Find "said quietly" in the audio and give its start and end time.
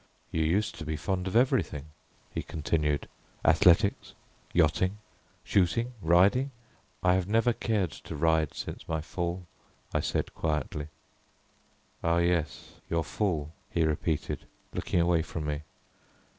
9.99-10.87